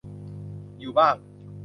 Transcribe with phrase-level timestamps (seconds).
[0.79, 1.15] อยู่บ้าง